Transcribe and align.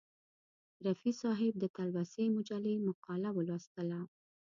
رفیع 0.87 1.13
صاحب 1.21 1.53
د 1.59 1.65
تلوسې 1.75 2.25
مجلې 2.35 2.73
مقاله 2.87 3.29
ولوستله. 3.33 4.01